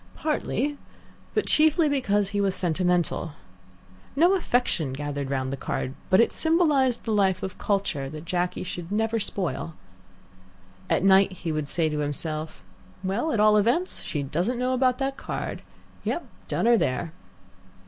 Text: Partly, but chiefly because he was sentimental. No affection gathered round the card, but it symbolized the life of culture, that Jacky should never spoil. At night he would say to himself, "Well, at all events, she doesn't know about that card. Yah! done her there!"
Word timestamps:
Partly, 0.15 0.79
but 1.35 1.45
chiefly 1.45 1.87
because 1.87 2.29
he 2.29 2.41
was 2.41 2.55
sentimental. 2.55 3.33
No 4.15 4.33
affection 4.33 4.93
gathered 4.93 5.29
round 5.29 5.53
the 5.53 5.57
card, 5.57 5.93
but 6.09 6.19
it 6.19 6.33
symbolized 6.33 7.03
the 7.03 7.11
life 7.13 7.43
of 7.43 7.59
culture, 7.59 8.09
that 8.09 8.25
Jacky 8.25 8.63
should 8.63 8.91
never 8.91 9.19
spoil. 9.19 9.75
At 10.89 11.03
night 11.03 11.31
he 11.31 11.51
would 11.51 11.67
say 11.69 11.87
to 11.87 11.99
himself, 11.99 12.63
"Well, 13.03 13.31
at 13.31 13.39
all 13.39 13.57
events, 13.57 14.01
she 14.01 14.23
doesn't 14.23 14.57
know 14.57 14.73
about 14.73 14.97
that 14.97 15.17
card. 15.17 15.61
Yah! 16.03 16.21
done 16.47 16.65
her 16.65 16.77
there!" 16.77 17.11